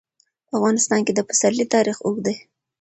[0.47, 2.35] په افغانستان کې د پسرلی تاریخ اوږد دی.